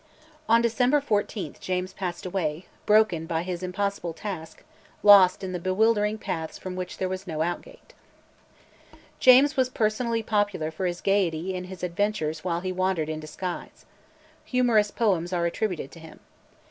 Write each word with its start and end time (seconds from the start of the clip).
On 0.49 0.63
December 0.63 0.99
14th 0.99 1.59
James 1.59 1.93
passed 1.93 2.25
away, 2.25 2.65
broken 2.87 3.27
by 3.27 3.43
his 3.43 3.61
impossible 3.61 4.13
task, 4.13 4.63
lost 5.03 5.43
in 5.43 5.51
the 5.51 5.59
bewildering 5.59 6.17
paths 6.17 6.57
from 6.57 6.75
which 6.75 6.97
there 6.97 7.07
was 7.07 7.27
no 7.27 7.43
outgait. 7.43 7.93
James 9.19 9.55
was 9.55 9.69
personally 9.69 10.23
popular 10.23 10.71
for 10.71 10.87
his 10.87 11.01
gaiety 11.01 11.55
and 11.55 11.67
his 11.67 11.83
adventures 11.83 12.43
while 12.43 12.61
he 12.61 12.71
wandered 12.71 13.09
in 13.09 13.19
disguise. 13.19 13.85
Humorous 14.45 14.89
poems 14.89 15.31
are 15.31 15.45
attributed 15.45 15.91
to 15.91 15.99
him. 15.99 16.19